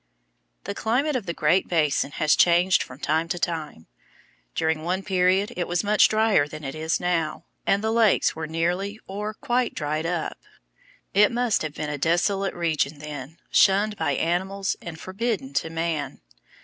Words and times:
The 0.63 0.73
climate 0.73 1.15
of 1.15 1.27
the 1.27 1.31
Great 1.31 1.67
Basin 1.67 2.09
has 2.13 2.35
changed 2.35 2.81
from 2.81 2.97
time 2.99 3.27
to 3.27 3.37
time. 3.37 3.85
During 4.55 4.81
one 4.81 5.03
period 5.03 5.53
it 5.55 5.67
was 5.67 5.83
much 5.83 6.07
drier 6.09 6.47
than 6.47 6.63
it 6.63 6.73
is 6.73 6.99
now, 6.99 7.45
and 7.67 7.83
the 7.83 7.91
lakes 7.91 8.35
were 8.35 8.47
nearly 8.47 8.99
or 9.05 9.35
quite 9.35 9.75
dried 9.75 10.07
up. 10.07 10.39
It 11.13 11.31
must 11.31 11.61
have 11.61 11.75
been 11.75 11.91
a 11.91 11.99
desolate 11.99 12.55
region 12.55 12.97
then, 12.97 13.37
shunned 13.51 13.95
by 13.95 14.13
animals 14.13 14.75
and 14.81 14.99
forbidden 14.99 15.53
to 15.53 15.69
man. 15.69 16.21